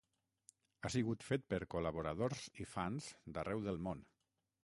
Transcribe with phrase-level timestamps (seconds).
[0.79, 4.05] Ha sigut fet per col·laboradors i fans d'arreu del món.